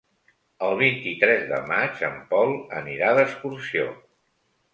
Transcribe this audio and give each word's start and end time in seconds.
El 0.67 0.71
vint-i-tres 0.77 1.45
de 1.51 1.59
maig 1.73 2.01
en 2.09 2.15
Pol 2.33 2.57
anirà 2.81 3.13
d'excursió. 3.21 3.87